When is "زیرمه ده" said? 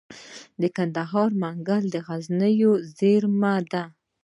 2.97-3.83